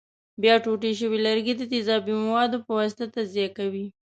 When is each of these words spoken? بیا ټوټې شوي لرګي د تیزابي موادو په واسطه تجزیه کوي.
بیا 0.41 0.55
ټوټې 0.63 0.91
شوي 0.99 1.19
لرګي 1.25 1.53
د 1.57 1.61
تیزابي 1.71 2.13
موادو 2.25 2.57
په 2.65 2.71
واسطه 2.79 3.05
تجزیه 3.15 3.47
کوي. 3.57 3.85